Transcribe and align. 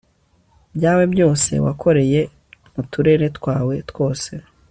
byawe 0.75 1.03
byose 1.13 1.51
wakoreye 1.65 2.21
mu 2.73 2.81
turere 2.91 3.27
twawe 3.37 3.75
twose 3.89 4.31